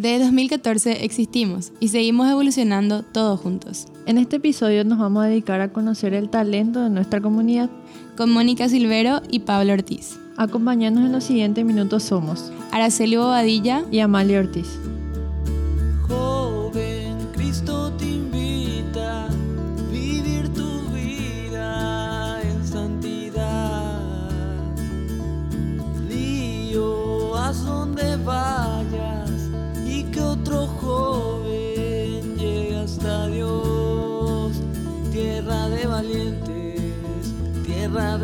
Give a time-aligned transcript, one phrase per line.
[0.00, 3.86] Desde 2014 existimos y seguimos evolucionando todos juntos.
[4.06, 7.68] En este episodio nos vamos a dedicar a conocer el talento de nuestra comunidad.
[8.16, 10.18] Con Mónica Silvero y Pablo Ortiz.
[10.38, 14.78] Acompañanos en los siguientes minutos somos Araceli Bobadilla y Amalia Ortiz.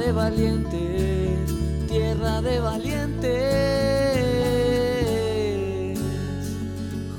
[0.06, 1.52] De valientes,
[1.88, 3.28] tierra de valientes.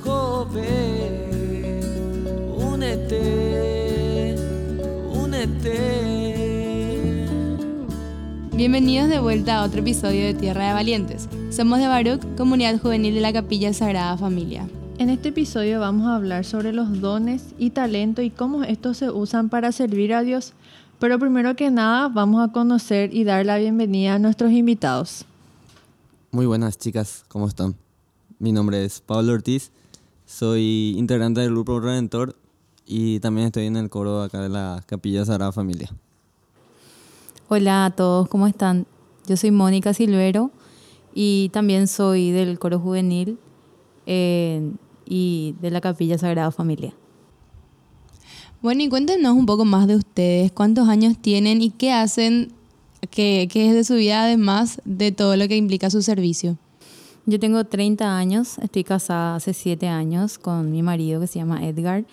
[0.05, 1.81] Joven,
[2.55, 4.35] únete,
[5.11, 5.75] únete.
[8.53, 11.27] Bienvenidos de vuelta a otro episodio de Tierra de Valientes.
[11.49, 14.65] Somos de Baruch, comunidad juvenil de la Capilla Sagrada Familia.
[14.97, 19.11] En este episodio vamos a hablar sobre los dones y talento y cómo estos se
[19.11, 20.53] usan para servir a Dios.
[20.99, 25.25] Pero primero que nada vamos a conocer y dar la bienvenida a nuestros invitados.
[26.31, 27.75] Muy buenas chicas, ¿cómo están?
[28.39, 29.71] Mi nombre es Pablo Ortiz,
[30.25, 32.35] soy integrante del Grupo Redentor
[32.85, 35.89] y también estoy en el coro acá de la Capilla Sagrada Familia.
[37.47, 38.87] Hola a todos, ¿cómo están?
[39.27, 40.51] Yo soy Mónica Silvero
[41.13, 43.37] y también soy del coro juvenil
[44.07, 44.71] eh,
[45.05, 46.93] y de la Capilla Sagrada Familia.
[48.59, 52.53] Bueno, y cuéntenos un poco más de ustedes, cuántos años tienen y qué hacen,
[53.11, 56.57] qué, qué es de su vida además de todo lo que implica su servicio.
[57.27, 61.67] Yo tengo 30 años, estoy casada hace 7 años con mi marido que se llama
[61.67, 62.05] Edgar.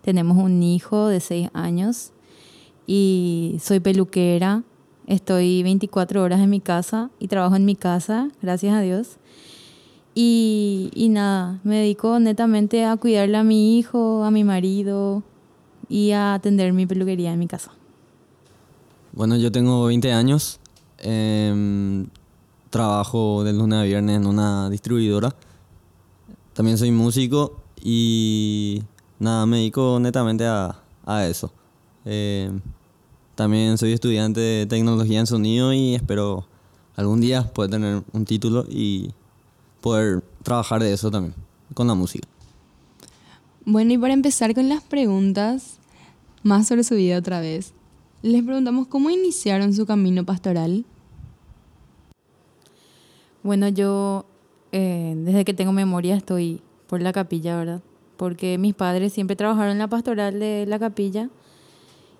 [0.00, 2.12] Tenemos un hijo de 6 años
[2.86, 4.62] y soy peluquera.
[5.06, 9.18] Estoy 24 horas en mi casa y trabajo en mi casa, gracias a Dios.
[10.14, 15.24] Y, y nada, me dedico netamente a cuidarle a mi hijo, a mi marido
[15.90, 17.72] y a atender mi peluquería en mi casa.
[19.12, 20.60] Bueno, yo tengo 20 años,
[20.98, 22.06] em,
[22.70, 25.34] trabajo de lunes a viernes en una distribuidora,
[26.54, 28.82] también soy músico y
[29.18, 31.52] nada, me dedico netamente a, a eso.
[32.04, 32.60] Em,
[33.34, 36.46] también soy estudiante de tecnología en sonido y espero
[36.94, 39.10] algún día poder tener un título y
[39.80, 41.34] poder trabajar de eso también,
[41.74, 42.28] con la música.
[43.64, 45.79] Bueno, y para empezar con las preguntas,
[46.42, 47.72] más sobre su vida otra vez,
[48.22, 50.84] les preguntamos cómo iniciaron su camino pastoral.
[53.42, 54.26] Bueno, yo
[54.72, 57.80] eh, desde que tengo memoria estoy por la capilla, ¿verdad?
[58.16, 61.30] Porque mis padres siempre trabajaron en la pastoral de la capilla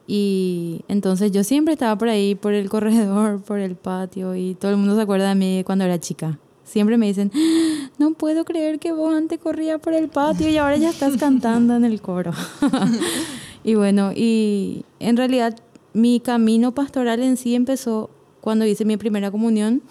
[0.06, 4.70] y entonces yo siempre estaba por ahí, por el corredor, por el patio y todo
[4.70, 6.38] el mundo se acuerda de mí cuando era chica.
[6.64, 10.56] Siempre me dicen, "Ah, no puedo creer que vos antes corrías por el patio y
[10.56, 12.32] ahora ya estás cantando en el coro.
[13.64, 15.56] y bueno, y en realidad
[15.92, 18.10] mi camino pastoral en sí empezó
[18.40, 19.82] cuando hice mi primera comunión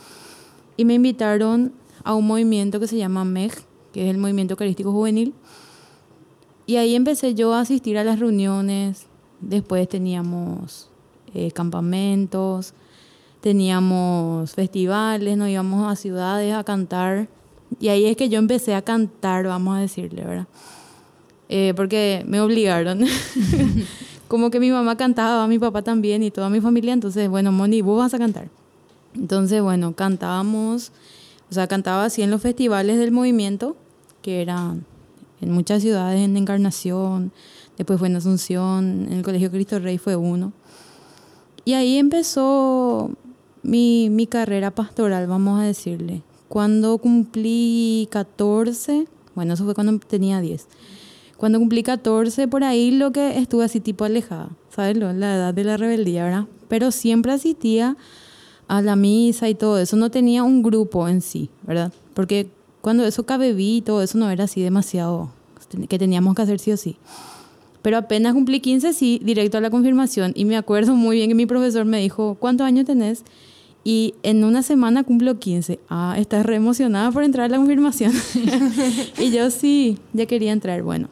[0.77, 3.53] y me invitaron a un movimiento que se llama MEG,
[3.93, 5.33] que es el Movimiento Eucarístico Juvenil.
[6.65, 9.07] Y ahí empecé yo a asistir a las reuniones.
[9.41, 10.89] Después teníamos
[11.33, 12.73] eh, campamentos,
[13.41, 17.27] teníamos festivales, nos íbamos a ciudades a cantar.
[17.79, 20.47] Y ahí es que yo empecé a cantar, vamos a decirle, ¿verdad?
[21.49, 23.03] Eh, porque me obligaron.
[24.27, 26.93] Como que mi mamá cantaba, mi papá también y toda mi familia.
[26.93, 28.47] Entonces, bueno, Moni, vos vas a cantar.
[29.15, 30.91] Entonces, bueno, cantábamos,
[31.49, 33.75] o sea, cantaba así en los festivales del movimiento,
[34.21, 34.85] que eran
[35.41, 37.31] en muchas ciudades, en Encarnación,
[37.77, 40.53] después fue en Asunción, en el Colegio Cristo Rey fue uno.
[41.65, 43.11] Y ahí empezó
[43.63, 46.21] mi, mi carrera pastoral, vamos a decirle.
[46.47, 50.67] Cuando cumplí 14, bueno, eso fue cuando tenía 10.
[51.39, 54.97] Cuando cumplí 14, por ahí lo que estuve así tipo alejada, ¿sabes?
[54.97, 56.47] La edad de la rebeldía, ¿verdad?
[56.67, 57.95] Pero siempre asistía
[58.67, 59.95] a la misa y todo eso.
[59.95, 61.93] No tenía un grupo en sí, ¿verdad?
[62.13, 62.49] Porque
[62.81, 65.29] cuando eso cabebí y todo eso no era así demasiado
[65.87, 66.97] que teníamos que hacer sí o sí.
[67.81, 70.33] Pero apenas cumplí 15, sí, directo a la confirmación.
[70.35, 73.23] Y me acuerdo muy bien que mi profesor me dijo, ¿cuántos años tenés?
[73.85, 75.79] Y en una semana cumplo 15.
[75.87, 78.11] Ah, estás re emocionada por entrar a la confirmación.
[79.17, 80.83] y yo sí, ya quería entrar.
[80.83, 81.07] Bueno.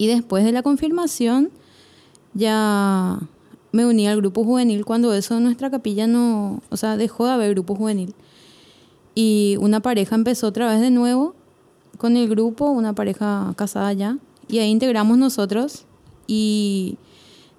[0.00, 1.50] Y después de la confirmación,
[2.32, 3.18] ya
[3.70, 7.32] me uní al grupo juvenil cuando eso en nuestra capilla no, o sea, dejó de
[7.32, 8.14] haber grupo juvenil.
[9.14, 11.34] Y una pareja empezó otra vez de nuevo
[11.98, 14.16] con el grupo, una pareja casada ya,
[14.48, 15.84] y ahí integramos nosotros
[16.26, 16.96] y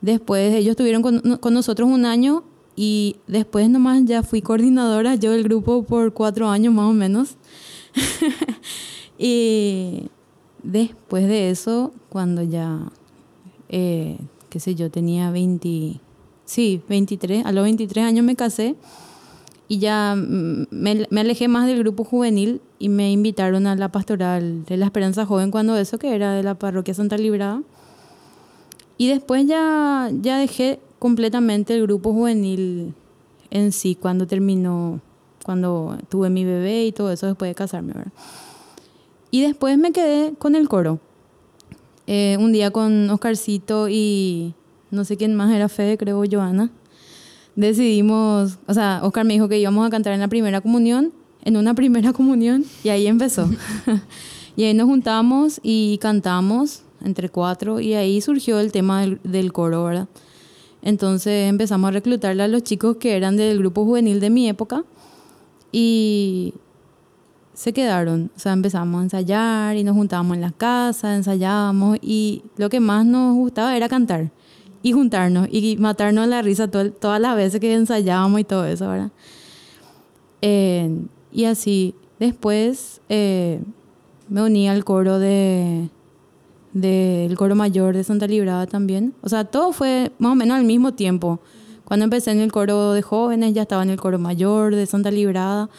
[0.02, 2.44] después ellos estuvieron con, con nosotros un año
[2.76, 7.36] y después nomás ya fui coordinadora yo del grupo por cuatro años más o menos.
[9.20, 10.10] y,
[10.63, 12.80] después de eso, cuando ya,
[13.69, 14.18] eh,
[14.50, 16.00] qué sé yo, tenía 20,
[16.46, 18.75] sí, 23, a los 23 años me casé
[19.68, 23.90] y ya mm, me, me alejé más del grupo juvenil y me invitaron a la
[23.90, 27.62] pastoral de la Esperanza Joven cuando eso, que era de la parroquia Santa Librada.
[28.98, 32.94] Y después ya, ya dejé completamente el grupo juvenil
[33.50, 35.00] en sí cuando terminó,
[35.44, 38.12] cuando tuve mi bebé y todo eso después de casarme, ¿verdad?
[39.31, 41.00] Y después me quedé con el coro.
[42.06, 44.54] Eh, un día con Oscarcito y
[44.92, 46.69] no sé quién más era Fede, creo Joana.
[47.56, 51.13] Decidimos, o sea, Oscar me dijo que íbamos a cantar en la primera comunión,
[51.44, 53.50] en una primera comunión, y ahí empezó.
[54.57, 59.54] y ahí nos juntamos y cantamos entre cuatro, y ahí surgió el tema del, del
[59.54, 60.07] coro, ¿verdad?
[60.81, 64.83] Entonces empezamos a reclutarle a los chicos que eran del grupo juvenil de mi época
[65.72, 66.54] y
[67.62, 68.31] se quedaron.
[68.36, 72.80] O sea, empezamos a ensayar y nos juntábamos en las casas, ensayábamos y lo que
[72.80, 74.31] más nos gustaba era cantar
[74.81, 78.88] y juntarnos y matarnos la risa todo- todas las veces que ensayábamos y todo eso,
[78.90, 79.12] ¿verdad?
[80.42, 80.90] Eh,
[81.31, 83.62] y así, después eh,
[84.28, 85.90] me uní al coro de
[86.74, 89.14] del coro mayor de Santa Librada también.
[89.22, 91.42] O sea, todo fue más o menos al mismo tiempo.
[91.84, 95.12] Cuando empecé en el coro de jóvenes, ya estaba en el coro mayor de Santa
[95.12, 95.69] Librada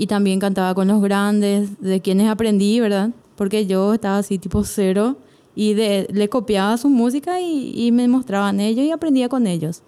[0.00, 3.10] y también cantaba con los grandes, de quienes aprendí, ¿verdad?
[3.36, 5.16] Porque yo estaba así tipo cero
[5.54, 9.82] y de- le copiaba su música y, y me mostraban ellos y aprendía con ellos.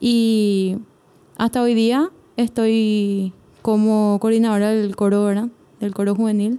[0.00, 0.76] Y
[1.36, 3.32] hasta hoy día estoy
[3.62, 5.48] como coordinadora del coro, ¿verdad?
[5.78, 6.58] Del coro juvenil.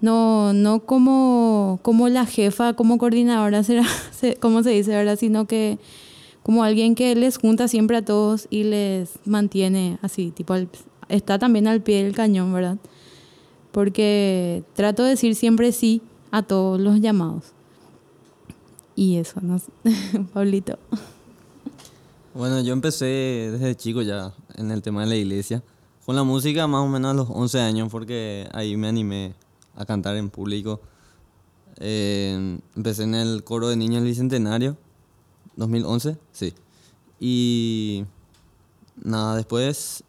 [0.00, 5.18] No, no como, como la jefa, como coordinadora, será, se- como se dice, ¿verdad?
[5.18, 5.78] Sino que
[6.42, 10.68] como alguien que les junta siempre a todos y les mantiene así, tipo, al-
[11.08, 12.78] está también al pie del cañón, ¿verdad?
[13.72, 17.52] Porque trato de decir siempre sí a todos los llamados.
[18.96, 19.60] Y eso, no.
[20.32, 20.78] Pablito.
[22.34, 25.62] Bueno, yo empecé desde chico ya en el tema de la iglesia.
[26.04, 29.34] Con la música más o menos a los 11 años porque ahí me animé
[29.76, 30.80] a cantar en público.
[31.78, 34.76] Eh, empecé en el coro de niños del Bicentenario,
[35.56, 36.54] 2011, sí.
[37.18, 38.04] Y
[39.02, 40.04] nada, después,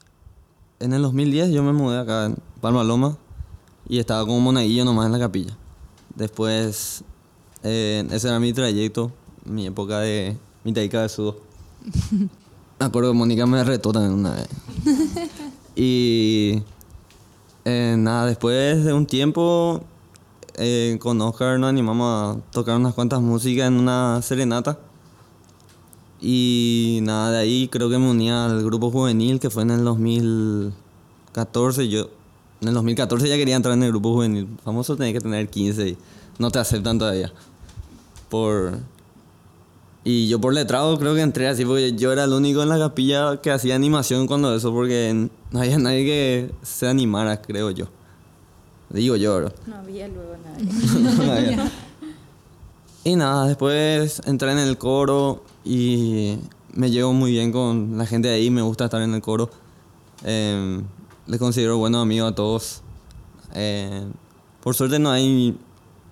[0.79, 3.17] en el 2010 yo me mudé acá en Palma Loma
[3.87, 5.55] y estaba como monaguillo nomás en la capilla.
[6.15, 7.03] Después,
[7.63, 9.11] eh, ese era mi trayecto,
[9.45, 11.37] mi época de mitadica de sudo.
[12.79, 14.49] Me acuerdo que Mónica me retó también una vez.
[15.77, 16.61] y
[17.63, 19.81] eh, nada, después de un tiempo
[20.55, 24.77] eh, con Oscar nos animamos a tocar unas cuantas músicas en una serenata.
[26.21, 29.83] Y nada, de ahí creo que me uní al grupo juvenil que fue en el
[29.83, 31.89] 2014.
[31.89, 32.09] Yo
[32.61, 34.47] en el 2014 ya quería entrar en el grupo juvenil.
[34.63, 35.97] Famoso tenía que tener 15 y
[36.39, 37.31] no te aceptan todavía.
[38.29, 38.79] Por,
[40.03, 42.79] y yo por letrado creo que entré así porque yo era el único en la
[42.79, 47.87] capilla que hacía animación cuando eso porque no había nadie que se animara, creo yo.
[48.89, 49.53] Digo yo, bro.
[49.67, 50.57] No había luego nada.
[51.25, 51.71] No había.
[53.03, 56.37] y nada, después entré en el coro y
[56.73, 59.49] me llevo muy bien con la gente de ahí, me gusta estar en el coro.
[60.23, 60.81] Eh,
[61.27, 62.81] les considero buenos amigos a todos.
[63.53, 64.05] Eh,
[64.61, 65.57] por suerte no hay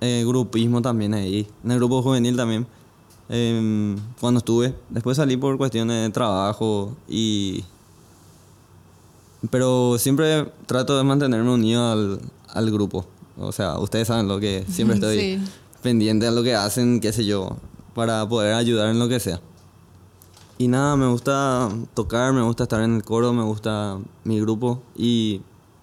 [0.02, 2.68] eh, grupismo también ahí, en el grupo juvenil también.
[3.30, 7.64] Eh, cuando estuve, después salí por cuestiones de trabajo y...
[9.50, 13.06] Pero siempre trato de mantenerme unido al, al grupo.
[13.38, 15.40] O sea, ustedes saben lo que siempre estoy Sí.
[15.82, 17.58] pendiente de lo que hacen, qué sé yo,
[17.94, 19.40] para poder ayudar en lo que sea.
[20.58, 24.82] Y nada, me gusta tocar, me gusta estar en el coro, me gusta mi grupo
[24.96, 25.42] y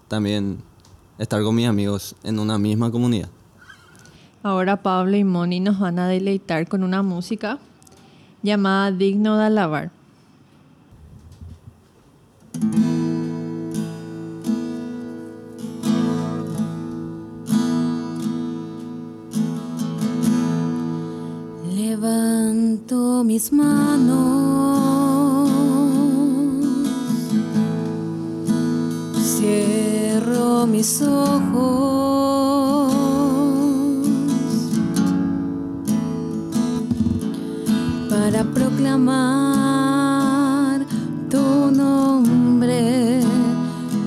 [0.08, 0.62] también
[1.18, 3.28] estar con mis amigos en una misma comunidad.
[4.42, 7.58] Ahora Pablo y Moni nos van a deleitar con una música
[8.42, 9.90] llamada Digno de Alabar.
[22.10, 25.48] Levanto mis manos,
[29.38, 31.32] cierro mis ojos,
[38.08, 40.00] para proclamar
[41.30, 43.20] tu nombre,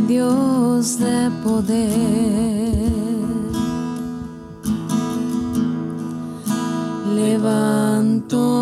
[0.10, 2.73] Dios de poder.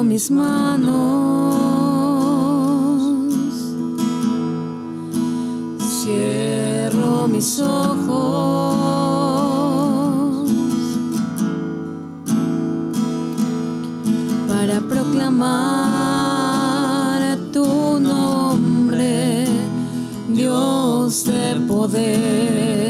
[0.03, 0.91] mis manos.
[6.01, 8.81] Cierro mis ojos
[14.47, 15.51] para proclamar
[17.53, 19.45] tu nombre,
[20.29, 22.80] Dios del poder.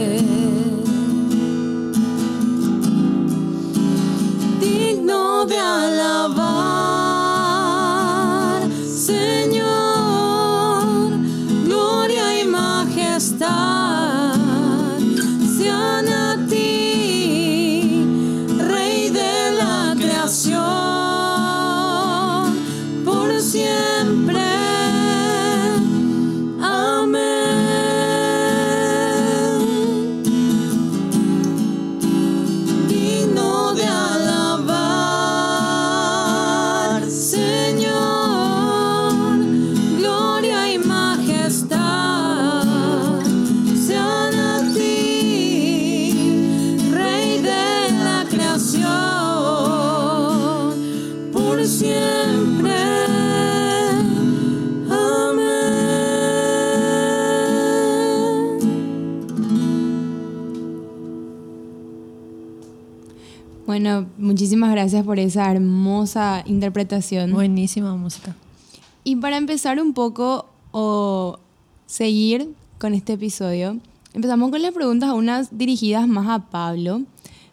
[64.32, 67.34] Muchísimas gracias por esa hermosa interpretación.
[67.34, 68.34] Buenísima música.
[69.04, 71.38] Y para empezar un poco o
[71.86, 72.48] seguir
[72.80, 73.78] con este episodio,
[74.14, 77.02] empezamos con las preguntas, unas dirigidas más a Pablo,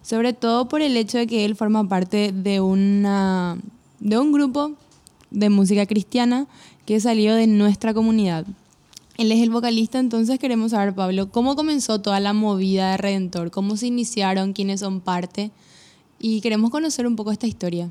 [0.02, 3.58] sobre todo por el hecho de que él forma parte de, una,
[3.98, 4.70] de un grupo
[5.32, 6.46] de música cristiana
[6.86, 8.46] que salió de nuestra comunidad.
[9.16, 13.50] Él es el vocalista, entonces queremos saber, Pablo, cómo comenzó toda la movida de Redentor,
[13.50, 15.50] cómo se iniciaron, quiénes son parte,
[16.18, 17.90] y queremos conocer un poco esta historia.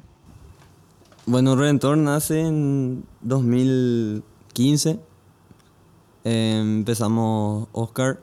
[1.26, 5.00] Bueno, Redentor nace en 2015.
[6.24, 8.22] Eh, empezamos Oscar,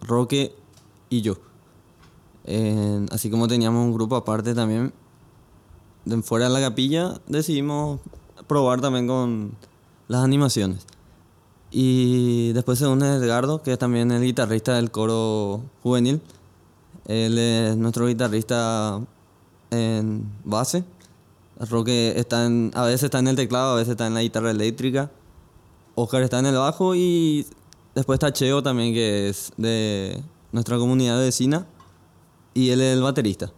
[0.00, 0.54] Roque
[1.10, 1.36] y yo.
[2.44, 4.92] Eh, así como teníamos un grupo aparte también,
[6.22, 8.00] fuera de la capilla, decidimos
[8.46, 9.52] probar también con
[10.08, 10.86] las animaciones.
[11.70, 16.20] Y después se une Edgardo, que es también el guitarrista del coro juvenil.
[17.06, 19.00] Él es nuestro guitarrista
[19.70, 20.84] en base.
[21.58, 24.50] Roque está en, a veces está en el teclado, a veces está en la guitarra
[24.50, 25.10] eléctrica.
[25.94, 27.46] Oscar está en el bajo y
[27.94, 30.22] después está Cheo también, que es de
[30.52, 31.66] nuestra comunidad vecina.
[32.54, 33.52] Y él es el baterista.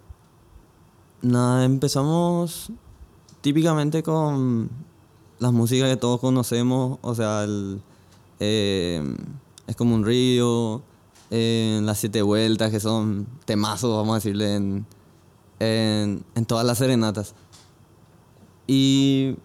[1.22, 2.70] Nada, empezamos
[3.40, 4.70] típicamente con
[5.38, 7.80] las músicas que todos conocemos, o sea, el,
[8.40, 9.02] eh,
[9.66, 10.82] es como un río,
[11.30, 14.86] eh, las siete vueltas, que son temazos, vamos a decirle, en,
[15.60, 17.34] en, en todas las serenatas.
[18.66, 19.36] Y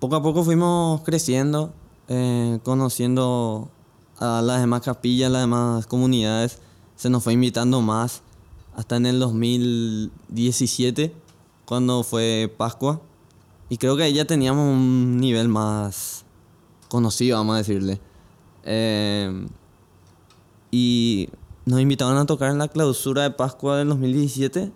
[0.00, 1.72] poco a poco fuimos creciendo,
[2.08, 3.70] eh, conociendo
[4.18, 6.58] a las demás capillas, las demás comunidades.
[6.96, 8.22] Se nos fue invitando más
[8.74, 11.14] hasta en el 2017,
[11.64, 13.00] cuando fue Pascua.
[13.68, 16.24] Y creo que ahí ya teníamos un nivel más
[16.88, 18.00] conocido, vamos a decirle.
[18.64, 19.46] Eh,
[20.72, 21.28] y
[21.66, 24.72] nos invitaron a tocar en la clausura de Pascua del 2017.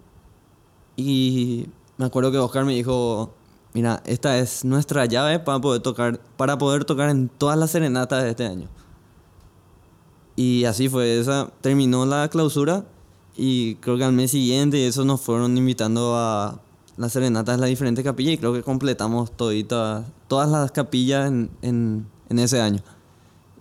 [0.97, 3.35] Y me acuerdo que Oscar me dijo,
[3.73, 8.23] mira, esta es nuestra llave para poder tocar, para poder tocar en todas las serenatas
[8.23, 8.69] de este año.
[10.37, 12.85] Y así fue, esa terminó la clausura
[13.35, 16.61] y creo que al mes siguiente eso nos fueron invitando a
[16.99, 21.51] las serenatas de las diferentes capillas y creo que completamos toditas, todas las capillas en,
[21.63, 22.81] en, en ese año.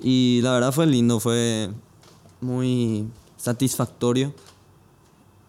[0.02, 1.72] Y la verdad fue lindo, fue
[2.42, 4.34] muy satisfactorio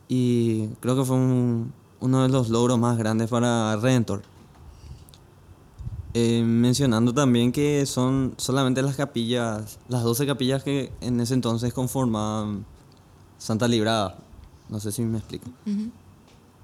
[0.09, 4.23] y creo que fue un- uno de los logros más grandes para Redentor.
[6.15, 11.75] Eh, mencionando también que son solamente las capillas, las 12 capillas que en ese entonces
[11.75, 12.65] conformaban
[13.39, 14.17] Santa Librada.
[14.71, 15.47] No sé si me explico.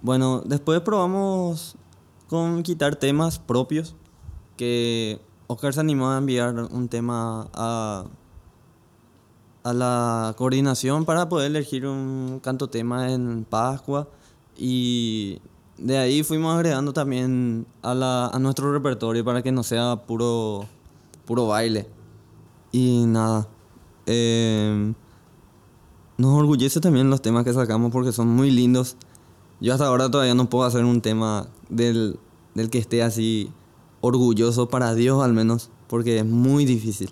[0.00, 1.76] Bueno, después probamos
[2.28, 3.94] con quitar temas propios,
[4.56, 8.04] que Oscar se animó a enviar un tema a,
[9.64, 14.08] a la coordinación para poder elegir un canto tema en Pascua
[14.56, 15.40] y
[15.78, 20.66] de ahí fuimos agregando también a, la, a nuestro repertorio para que no sea puro,
[21.24, 21.88] puro baile.
[22.70, 23.48] Y nada,
[24.06, 24.92] eh,
[26.16, 28.96] nos orgullece también los temas que sacamos porque son muy lindos.
[29.60, 32.18] Yo hasta ahora todavía no puedo hacer un tema del,
[32.54, 33.50] del que esté así
[34.00, 37.10] orgulloso para Dios al menos, porque es muy difícil.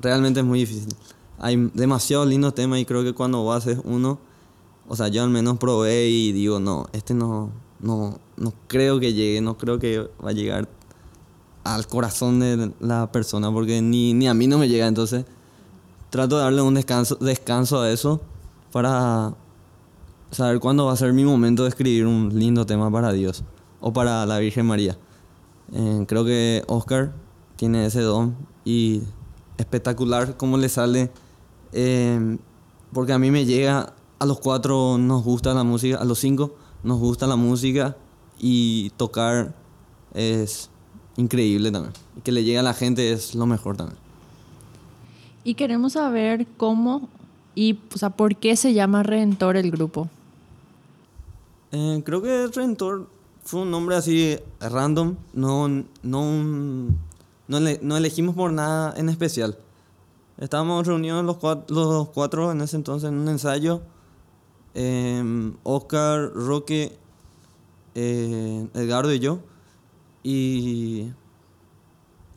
[0.00, 0.94] Realmente es muy difícil.
[1.38, 4.18] Hay demasiados lindos temas y creo que cuando vos haces uno,
[4.88, 7.50] o sea, yo al menos probé y digo, no, este no,
[7.80, 10.68] no, no creo que llegue, no creo que va a llegar
[11.64, 15.24] al corazón de la persona, porque ni, ni a mí no me llega, entonces
[16.10, 18.20] trato de darle un descanso, descanso a eso
[18.72, 19.34] para
[20.30, 23.44] saber cuándo va a ser mi momento de escribir un lindo tema para Dios
[23.80, 24.96] o para la Virgen María.
[25.72, 27.12] Eh, creo que Oscar
[27.56, 29.02] tiene ese don y
[29.58, 31.10] espectacular cómo le sale.
[31.78, 32.38] Eh,
[32.90, 36.56] porque a mí me llega, a los cuatro nos gusta la música, a los cinco
[36.82, 37.94] nos gusta la música
[38.38, 39.54] y tocar
[40.14, 40.70] es
[41.18, 41.92] increíble también.
[42.24, 43.98] Que le llegue a la gente es lo mejor también.
[45.44, 47.10] Y queremos saber cómo
[47.54, 50.08] y o sea, por qué se llama Redentor el grupo.
[51.72, 53.06] Eh, creo que Redentor
[53.44, 56.90] fue un nombre así random, no, no, no,
[57.48, 59.58] no elegimos por nada en especial.
[60.38, 63.82] Estábamos reunidos los cuatro, los cuatro en ese entonces en un ensayo.
[64.74, 66.98] Eh, Oscar, Roque,
[67.94, 69.40] eh, Edgardo y yo.
[70.22, 71.12] Y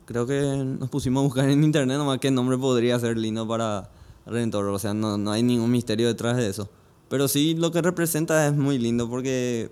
[0.05, 0.41] creo que
[0.79, 3.89] nos pusimos a buscar en internet nomás qué nombre podría ser lindo para
[4.25, 4.65] Redentor.
[4.67, 6.69] O sea, no, no hay ningún misterio detrás de eso.
[7.09, 9.69] Pero sí, lo que representa es muy lindo porque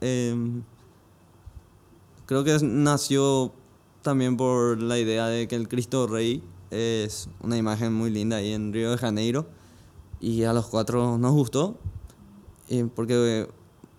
[0.00, 0.62] em,
[2.26, 3.52] creo que nació
[4.02, 8.52] también por la idea de que el Cristo Rey es una imagen muy linda ahí
[8.52, 9.46] en Río de Janeiro.
[10.20, 11.76] Y a los cuatro nos gustó.
[12.68, 13.46] eh, porque eh,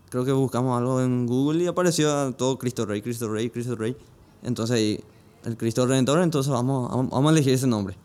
[0.09, 3.95] creo que buscamos algo en Google y apareció todo Cristo Rey, Cristo Rey, Cristo Rey.
[4.43, 4.99] Entonces ahí,
[5.45, 7.95] el Cristo Redentor, entonces vamos, vamos a elegir ese nombre.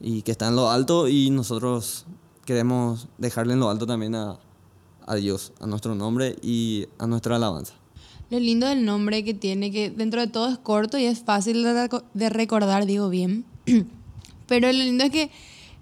[0.00, 2.06] Y que está en lo alto y nosotros
[2.44, 4.38] queremos dejarle en lo alto también a,
[5.06, 7.74] a Dios, a nuestro nombre y a nuestra alabanza.
[8.30, 11.62] Lo lindo del nombre que tiene, que dentro de todo es corto y es fácil
[11.62, 13.44] de recordar, digo bien.
[14.46, 15.30] Pero lo lindo es que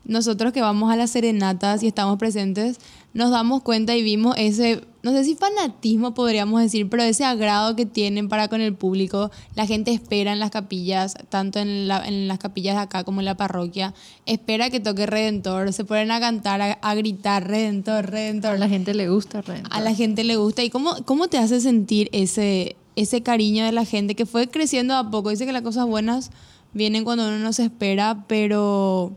[0.05, 2.79] nosotros que vamos a las serenatas y estamos presentes,
[3.13, 7.75] nos damos cuenta y vimos ese, no sé si fanatismo podríamos decir, pero ese agrado
[7.77, 9.31] que tienen para con el público.
[9.57, 13.21] La gente espera en las capillas, tanto en, la- en las capillas de acá como
[13.21, 13.93] en la parroquia,
[14.27, 18.53] espera que toque Redentor, se ponen a cantar, a, a gritar Redentor, Redentor.
[18.55, 19.73] A la gente le gusta Redentor.
[19.73, 20.63] A la gente le gusta.
[20.63, 24.95] ¿Y cómo, cómo te hace sentir ese, ese cariño de la gente que fue creciendo
[24.95, 25.31] a poco?
[25.31, 26.31] Dice que las cosas buenas
[26.73, 29.13] vienen cuando uno no se espera, pero...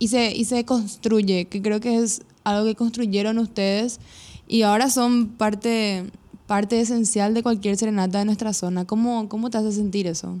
[0.00, 3.98] Y se, y se construye, que creo que es algo que construyeron ustedes
[4.46, 6.10] y ahora son parte,
[6.46, 8.86] parte esencial de cualquier serenata de nuestra zona.
[8.86, 10.38] ¿Cómo, cómo te hace sentir eso?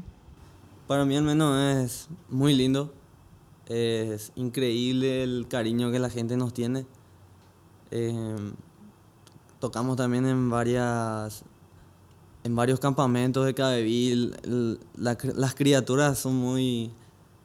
[0.86, 2.92] Para mí al menos es muy lindo.
[3.66, 6.86] Es increíble el cariño que la gente nos tiene.
[7.90, 8.36] Eh,
[9.60, 11.44] tocamos también en varias
[12.44, 14.32] en varios campamentos de Cabeville.
[14.44, 16.90] El- la las criaturas son muy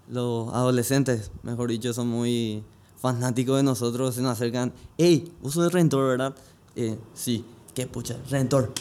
[0.10, 2.64] los adolescentes, mejor dicho, son muy
[2.98, 6.36] fanáticos de nosotros, se nos acercan, hey, sos de Rentor, ¿verdad?
[6.76, 8.72] Eh, sí, qué pucha, Rentor.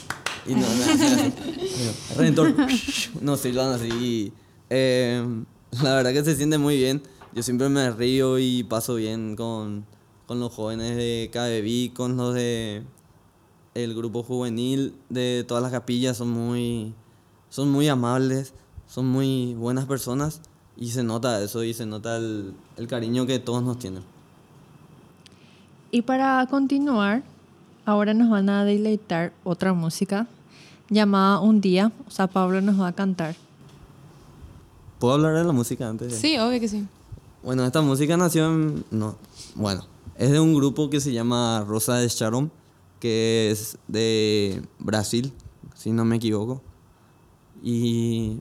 [0.46, 0.66] Y no,
[2.16, 2.54] Rentor.
[3.20, 3.88] No, silban así.
[3.88, 4.32] y,
[4.70, 5.24] eh,
[5.82, 7.02] la verdad que se siente muy bien.
[7.34, 9.86] Yo siempre me río y paso bien con,
[10.26, 12.82] con los jóvenes de KBB, con los de
[13.74, 16.16] el grupo juvenil de todas las capillas.
[16.16, 16.94] Son muy,
[17.50, 18.54] son muy amables,
[18.86, 20.40] son muy buenas personas
[20.76, 24.02] y se nota eso y se nota el, el cariño que todos nos tienen.
[25.90, 27.22] Y para continuar,
[27.84, 30.26] ahora nos van a deleitar otra música
[30.88, 31.92] llamada Un Día.
[32.06, 33.34] O sea, Pablo nos va a cantar.
[34.98, 36.14] ¿Puedo hablar de la música antes?
[36.14, 36.86] Sí, obvio que sí.
[37.42, 38.84] Bueno, esta música nació en...
[38.90, 39.16] No,
[39.56, 39.84] bueno,
[40.16, 42.52] es de un grupo que se llama Rosa de Sharon,
[43.02, 45.32] que es de Brasil,
[45.74, 46.62] si no me equivoco.
[47.64, 48.38] Y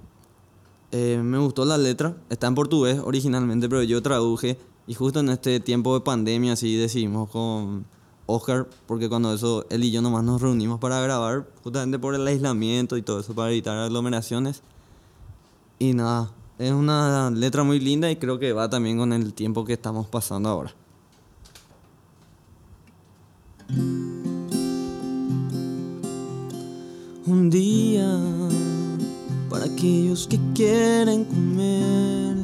[0.91, 4.59] eh, me gustó la letra, está en portugués originalmente, pero yo traduje.
[4.85, 7.87] Y justo en este tiempo de pandemia así decidimos con
[8.27, 12.27] Oscar, porque cuando eso él y yo nomás nos reunimos para grabar, justamente por el
[12.27, 14.61] aislamiento y todo eso, para evitar aglomeraciones.
[15.79, 19.65] Y nada, es una letra muy linda y creo que va también con el tiempo
[19.65, 20.75] que estamos pasando ahora.
[27.27, 28.19] Un día
[29.47, 32.35] para aquellos que quieren comer,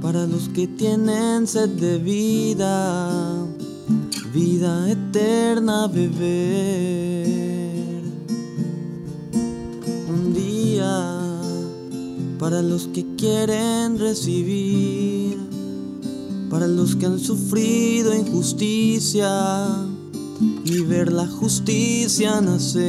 [0.00, 3.44] para los que tienen sed de vida,
[4.32, 7.16] vida eterna beber.
[10.14, 11.28] Un día
[12.38, 15.38] para los que quieren recibir,
[16.48, 19.95] para los que han sufrido injusticia
[20.40, 22.86] y ver la justicia nacer.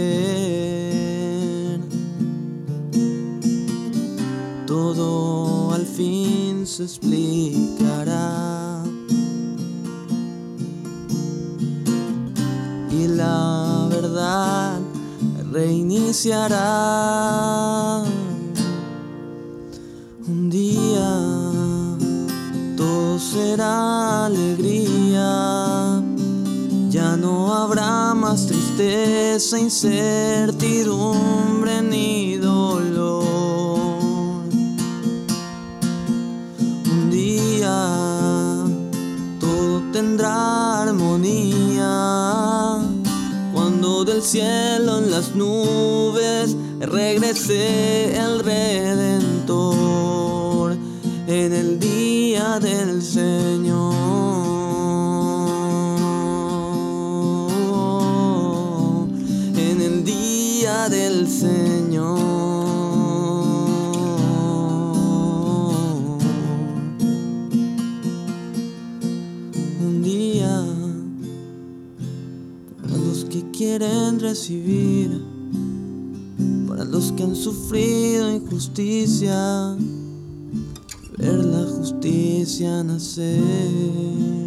[4.66, 8.84] Todo al fin se explicará.
[12.92, 14.80] Y la verdad
[15.52, 16.64] reiniciará.
[20.28, 21.22] Un día
[22.76, 26.04] todo será alegría
[27.20, 33.28] no habrá más tristeza, incertidumbre ni dolor.
[36.92, 38.64] Un día
[39.40, 42.78] todo tendrá armonía
[43.54, 49.68] cuando del cielo en las nubes regrese el redentor
[51.28, 53.97] en el día del Señor.
[60.89, 62.17] Del Señor.
[69.82, 70.65] Un día
[72.82, 75.21] para los que quieren recibir,
[76.67, 79.76] para los que han sufrido injusticia,
[81.17, 84.47] ver la justicia nacer.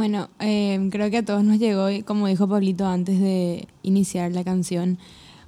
[0.00, 4.42] Bueno, eh, creo que a todos nos llegó, como dijo Pablito antes de iniciar la
[4.44, 4.96] canción,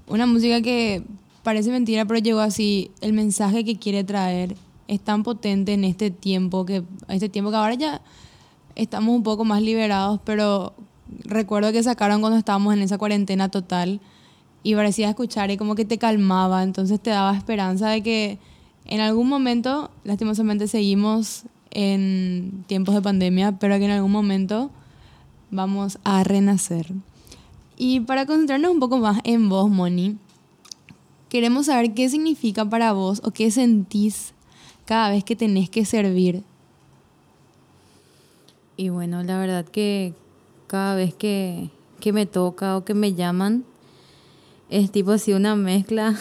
[0.06, 1.02] una música que
[1.42, 2.90] parece mentira, pero llegó así.
[3.00, 4.54] El mensaje que quiere traer
[4.88, 8.02] es tan potente en este tiempo que este tiempo que ahora ya
[8.74, 10.74] estamos un poco más liberados, pero
[11.24, 14.02] recuerdo que sacaron cuando estábamos en esa cuarentena total
[14.62, 18.38] y parecía escuchar y como que te calmaba, entonces te daba esperanza de que
[18.84, 24.70] en algún momento, lastimosamente seguimos en tiempos de pandemia, pero que en algún momento
[25.50, 26.92] vamos a renacer.
[27.76, 30.16] Y para concentrarnos un poco más en vos, Moni,
[31.28, 34.34] queremos saber qué significa para vos o qué sentís
[34.84, 36.42] cada vez que tenés que servir.
[38.76, 40.14] Y bueno, la verdad que
[40.66, 43.64] cada vez que, que me toca o que me llaman,
[44.68, 46.18] es tipo así una mezcla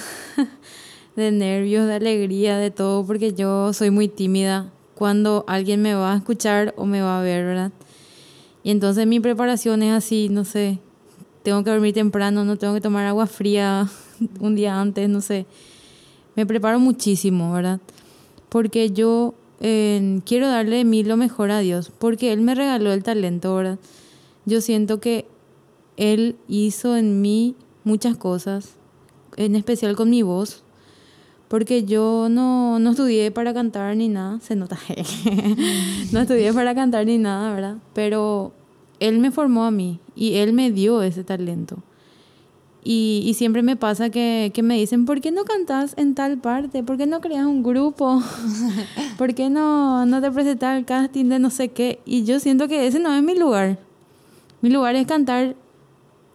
[1.16, 6.14] de nervios, de alegría, de todo, porque yo soy muy tímida cuando alguien me va
[6.14, 7.72] a escuchar o me va a ver, ¿verdad?
[8.62, 10.78] Y entonces mi preparación es así, no sé,
[11.42, 13.90] tengo que dormir temprano, no tengo que tomar agua fría
[14.40, 15.48] un día antes, no sé.
[16.36, 17.80] Me preparo muchísimo, ¿verdad?
[18.50, 23.02] Porque yo quiero darle de mí lo mejor a Dios, porque Él me regaló el
[23.02, 23.80] talento, ¿verdad?
[24.46, 25.26] Yo siento que
[25.98, 28.76] Él hizo en mí muchas cosas,
[29.36, 30.64] en especial con mi voz,
[31.52, 34.80] porque yo no, no estudié para cantar ni nada, se nota,
[36.14, 37.76] no estudié para cantar ni nada, ¿verdad?
[37.94, 38.54] Pero
[39.02, 41.80] Él me formó a mí y Él me dio ese talento.
[42.86, 46.38] Y, y siempre me pasa que, que me dicen, ¿por qué no cantas en tal
[46.38, 46.84] parte?
[46.84, 48.24] ¿Por qué no creas un grupo?
[49.18, 52.00] ¿Por qué no, no te presentas al casting de no sé qué?
[52.06, 53.78] Y yo siento que ese no es mi lugar.
[54.62, 55.58] Mi lugar es cantar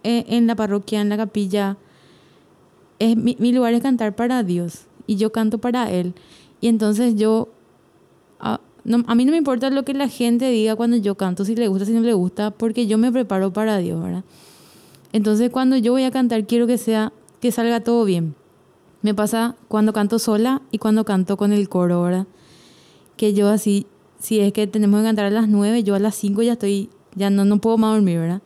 [0.03, 1.75] eh, en la parroquia, en la capilla.
[2.99, 6.13] Es, mi, mi lugar es cantar para Dios y yo canto para Él.
[6.61, 7.47] Y entonces yo,
[8.39, 11.45] a, no- a mí no me importa lo que la gente diga cuando yo canto,
[11.45, 14.23] si le gusta, si no le gusta, porque yo me preparo para Dios, ¿verdad?
[15.13, 18.35] Entonces cuando yo voy a cantar quiero que sea, que salga todo bien.
[19.01, 22.27] Me pasa cuando canto sola y cuando canto con el coro, ¿verdad?
[23.15, 23.85] Que yo así,
[24.19, 26.89] si es que tenemos que cantar a las 9, yo a las 5 ya estoy,
[27.15, 28.41] ya no, no puedo más dormir, ¿verdad?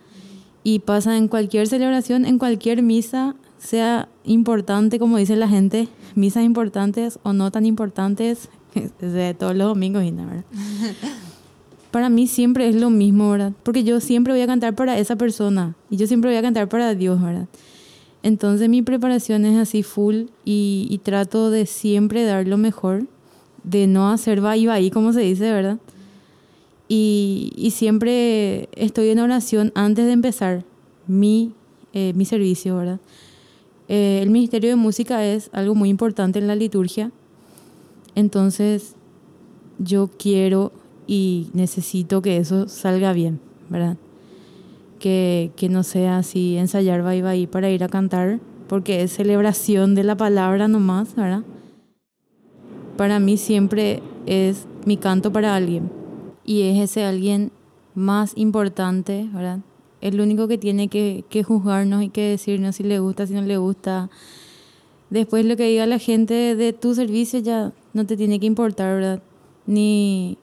[0.63, 6.43] Y pasa en cualquier celebración, en cualquier misa, sea importante, como dice la gente, misas
[6.43, 8.49] importantes o no tan importantes,
[9.01, 10.45] de todos los domingos, Ina, ¿verdad?
[11.91, 13.51] Para mí siempre es lo mismo, ¿verdad?
[13.63, 16.69] Porque yo siempre voy a cantar para esa persona y yo siempre voy a cantar
[16.69, 17.49] para Dios, ¿verdad?
[18.23, 23.07] Entonces mi preparación es así full y, y trato de siempre dar lo mejor,
[23.65, 25.79] de no hacer va y va ahí, como se dice, ¿verdad?
[26.87, 30.63] Y, y siempre estoy en oración antes de empezar
[31.07, 31.51] mi,
[31.93, 32.99] eh, mi servicio, ¿verdad?
[33.93, 37.11] Eh, el Ministerio de Música es algo muy importante en la liturgia,
[38.15, 38.95] entonces
[39.79, 40.71] yo quiero
[41.07, 43.97] y necesito que eso salga bien, ¿verdad?
[44.97, 49.11] Que, que no sea así ensayar va y va para ir a cantar, porque es
[49.11, 51.43] celebración de la palabra nomás, ¿verdad?
[52.95, 55.91] Para mí siempre es mi canto para alguien
[56.45, 57.51] y es ese alguien
[57.93, 59.59] más importante, ¿verdad?
[60.01, 63.41] El único que tiene que, que juzgarnos y que decirnos si le gusta, si no
[63.41, 64.09] le gusta.
[65.09, 68.95] Después lo que diga la gente de tu servicio ya no te tiene que importar,
[68.95, 69.21] ¿verdad?
[69.65, 70.37] Ni,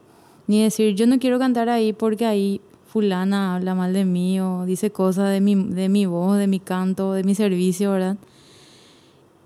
[0.47, 4.64] ni decir, yo no quiero cantar ahí porque ahí fulana habla mal de mí o
[4.64, 8.16] dice cosas de mi, de mi voz, de mi canto, de mi servicio, ¿verdad?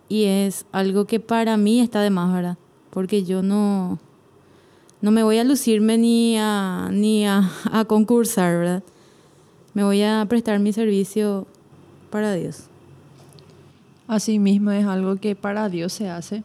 [0.08, 2.56] Y es algo que para mí está de más, ¿verdad?
[2.90, 3.98] Porque yo no,
[5.00, 8.82] no me voy a lucirme ni a, ni a, a concursar, ¿verdad?
[9.74, 11.46] Me voy a prestar mi servicio
[12.10, 12.64] para Dios.
[14.08, 16.42] Asimismo es algo que para Dios se hace.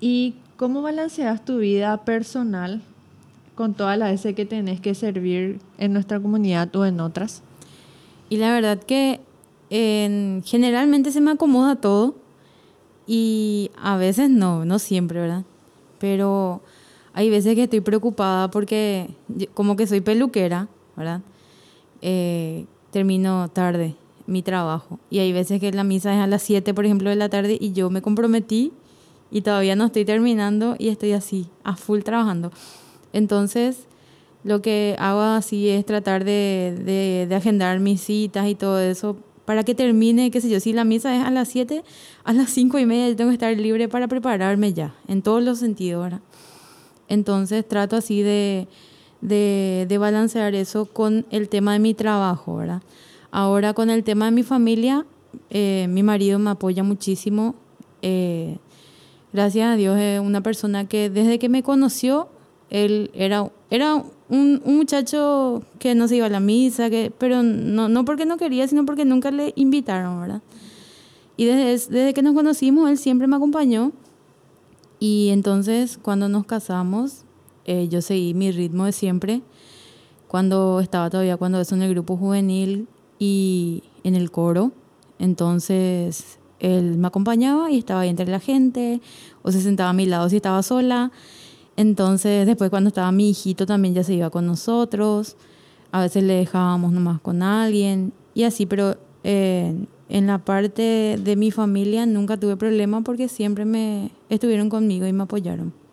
[0.00, 2.82] ¿Y cómo balanceas tu vida personal
[3.54, 7.42] con todas las veces que tenés que servir en nuestra comunidad o en otras?
[8.28, 9.20] Y la verdad que
[9.70, 12.16] en- generalmente se me acomoda todo
[13.06, 15.44] y a veces no, no siempre, ¿verdad?
[15.98, 16.60] Pero
[17.14, 19.08] hay veces que estoy preocupada porque
[19.54, 21.20] como que soy peluquera, ¿verdad?
[22.06, 23.94] Eh, termino tarde
[24.26, 24.98] mi trabajo.
[25.08, 27.56] Y hay veces que la misa es a las 7, por ejemplo, de la tarde
[27.58, 28.72] y yo me comprometí
[29.30, 32.52] y todavía no estoy terminando y estoy así, a full trabajando.
[33.14, 33.86] Entonces,
[34.44, 39.64] lo que hago así es tratar de, de- agendar mis citas y todo eso para
[39.64, 41.82] que termine, qué sé yo, si la misa es a las 7,
[42.24, 45.42] a las 5 y media yo tengo que estar libre para prepararme ya, en todos
[45.42, 46.20] los sentidos, ¿verdad?
[47.08, 48.68] Entonces trato así de,
[49.24, 52.82] de, balancear eso con el tema de mi trabajo, ¿verdad?
[53.30, 55.06] Ahora con el tema de mi familia,
[55.50, 57.54] eh, mi marido me apoya muchísimo.
[58.02, 58.58] eh,
[59.32, 62.28] gracias a Dios es una persona que desde que me conoció,
[62.70, 63.96] él era, era
[64.28, 68.26] un, un muchacho que no se iba a la misa, que, pero no, no porque
[68.26, 70.42] no quería, sino porque nunca le invitaron, ¿verdad?
[71.36, 73.92] Y desde, desde que nos conocimos, él siempre me acompañó.
[75.00, 77.24] Y entonces, cuando nos casamos,
[77.64, 79.42] eh, yo seguí mi ritmo de siempre.
[80.28, 84.72] Cuando estaba todavía, cuando eso en el grupo juvenil y en el coro.
[85.18, 89.00] Entonces, él me acompañaba y estaba ahí entre la gente,
[89.42, 91.12] o se sentaba a mi lado si estaba sola.
[91.76, 95.36] Entonces, después cuando estaba mi hijito también ya se iba con nosotros.
[95.92, 99.74] A veces le dejábamos nomás con alguien y así, pero eh,
[100.08, 105.12] en la parte de mi familia nunca tuve problema porque siempre me estuvieron conmigo y
[105.12, 105.83] me apoyaron.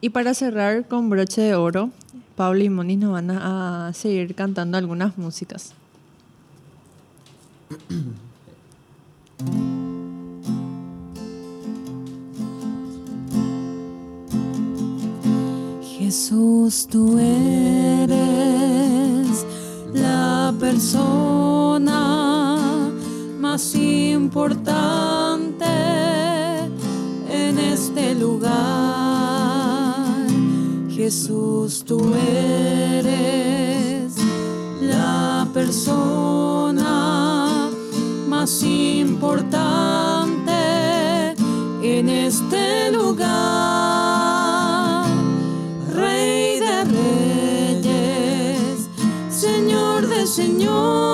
[0.00, 1.90] Y para cerrar con broche de oro,
[2.36, 5.74] Pablo y Moni nos van a, a seguir cantando algunas músicas.
[16.10, 18.16] Jesús, tú eres
[19.92, 22.38] la persona
[23.38, 25.66] más importante
[27.28, 29.09] en este lugar.
[31.02, 34.12] Jesús, tú eres
[34.82, 36.90] la persona
[38.28, 40.52] más importante
[41.82, 43.30] en este lugar.
[45.94, 48.90] Rey de reyes,
[49.30, 51.09] Señor de señores,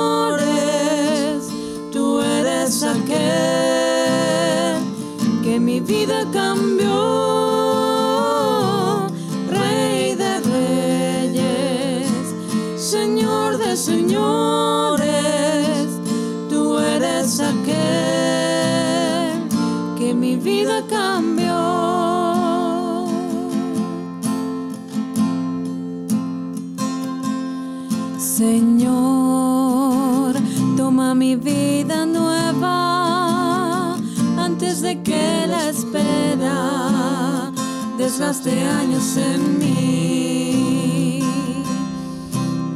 [28.36, 30.34] Señor,
[30.76, 33.94] toma mi vida nueva
[34.36, 37.50] antes de que la espera
[37.96, 41.20] desgaste años en mí.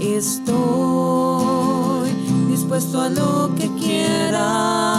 [0.00, 1.30] Estoy
[2.48, 4.89] dispuesto a lo que quieras,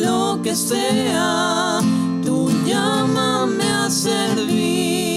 [0.00, 1.80] lo que sea,
[2.24, 5.12] tú llámame a servir.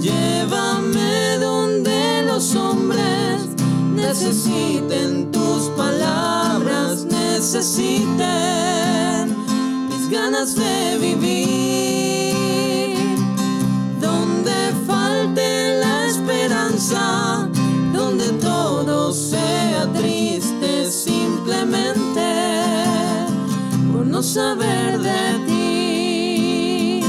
[0.00, 3.48] Llévame donde los hombres
[3.94, 8.14] necesiten tus palabras, necesiten
[9.88, 12.34] mis ganas de vivir.
[14.00, 17.48] Donde falte la esperanza,
[17.92, 22.03] donde todo sea triste simplemente
[24.14, 27.00] no saber de ti.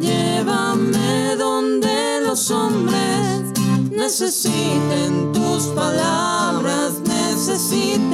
[0.00, 3.52] Llévame donde los hombres
[3.92, 8.08] necesiten tus palabras, necesiten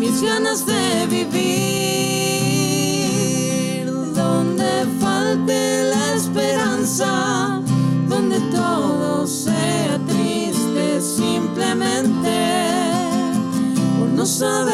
[0.00, 1.44] mis ganas de vivir.
[4.14, 7.60] Donde falte la esperanza,
[8.08, 12.34] donde todo sea triste simplemente
[13.98, 14.73] por no saber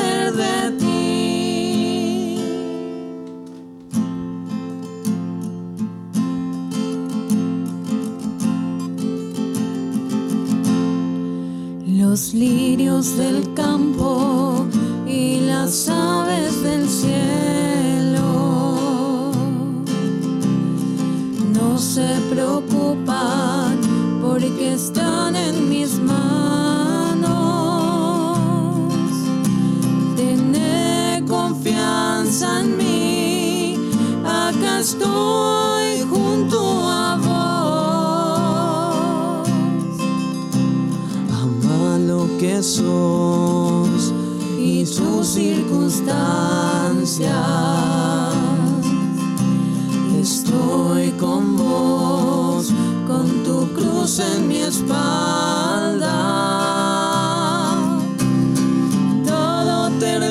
[13.17, 13.70] del campo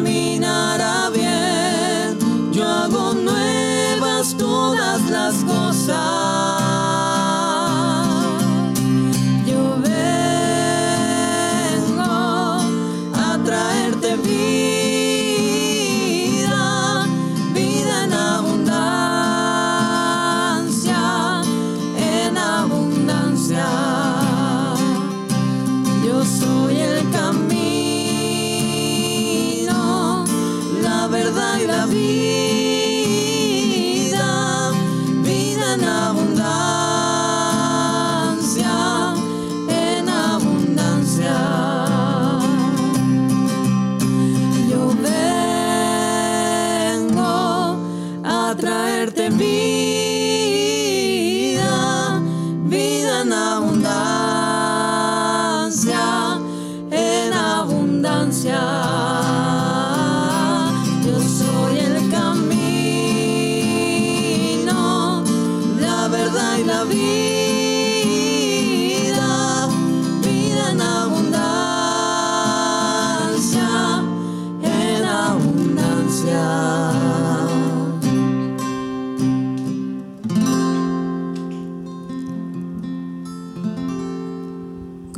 [0.10, 6.49] terminará bien, yo hago nuevas todas las cosas.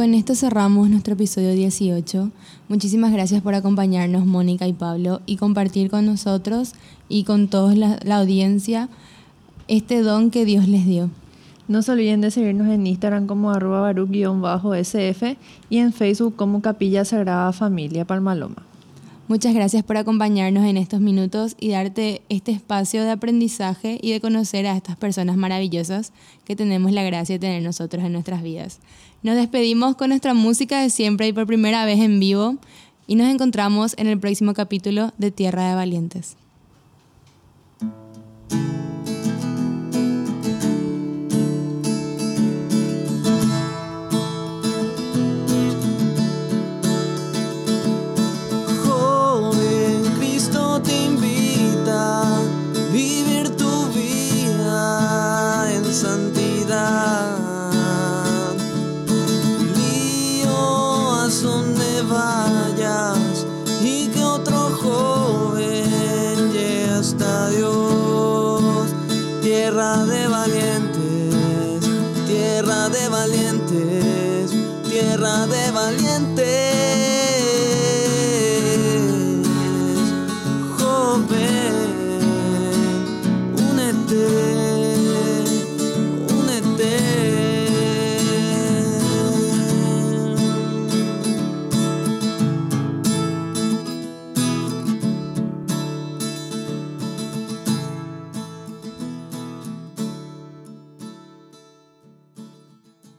[0.02, 2.32] Con esto cerramos nuestro episodio 18.
[2.69, 6.74] Muchísimas gracias por acompañarnos, Mónica y Pablo, y compartir con nosotros
[7.08, 8.89] y con toda la, la audiencia
[9.67, 11.12] este don que Dios les dio.
[11.71, 15.38] No se olviden de seguirnos en Instagram como arroba baruch-sf
[15.69, 18.65] y en Facebook como Capilla Sagrada Familia Palmaloma.
[19.29, 24.19] Muchas gracias por acompañarnos en estos minutos y darte este espacio de aprendizaje y de
[24.19, 26.12] conocer a estas personas maravillosas
[26.43, 28.79] que tenemos la gracia de tener nosotros en nuestras vidas.
[29.23, 32.57] Nos despedimos con nuestra música de siempre y por primera vez en vivo
[33.07, 36.36] y nos encontramos en el próximo capítulo de Tierra de Valientes.